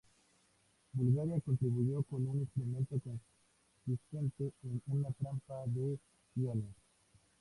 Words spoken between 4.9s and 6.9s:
trampa de iones.